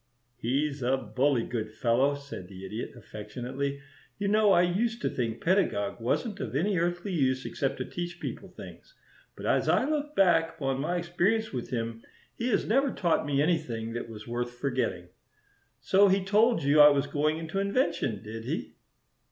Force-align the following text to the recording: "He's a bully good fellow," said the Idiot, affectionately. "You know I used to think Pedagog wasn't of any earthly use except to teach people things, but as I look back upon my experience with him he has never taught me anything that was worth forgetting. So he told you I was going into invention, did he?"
"He's 0.35 0.81
a 0.81 0.97
bully 0.97 1.43
good 1.43 1.69
fellow," 1.69 2.15
said 2.15 2.47
the 2.47 2.65
Idiot, 2.65 2.93
affectionately. 2.95 3.81
"You 4.17 4.29
know 4.29 4.51
I 4.51 4.63
used 4.63 4.99
to 5.03 5.11
think 5.11 5.41
Pedagog 5.43 5.99
wasn't 6.01 6.39
of 6.39 6.55
any 6.55 6.79
earthly 6.79 7.11
use 7.13 7.45
except 7.45 7.77
to 7.77 7.85
teach 7.85 8.19
people 8.19 8.49
things, 8.49 8.95
but 9.35 9.45
as 9.45 9.69
I 9.69 9.85
look 9.85 10.15
back 10.15 10.55
upon 10.55 10.81
my 10.81 10.97
experience 10.97 11.53
with 11.53 11.69
him 11.69 12.01
he 12.33 12.47
has 12.49 12.65
never 12.65 12.91
taught 12.91 13.27
me 13.27 13.43
anything 13.43 13.93
that 13.93 14.09
was 14.09 14.27
worth 14.27 14.55
forgetting. 14.57 15.09
So 15.81 16.07
he 16.07 16.25
told 16.25 16.63
you 16.63 16.79
I 16.79 16.89
was 16.89 17.05
going 17.05 17.37
into 17.37 17.59
invention, 17.59 18.23
did 18.23 18.45
he?" 18.45 18.73